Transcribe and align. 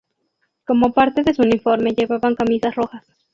Como 0.65 0.93
parte 0.93 1.21
de 1.21 1.35
su 1.35 1.43
uniforme 1.43 1.91
llevaban 1.93 2.33
camisas 2.33 2.73
rojas. 2.73 3.05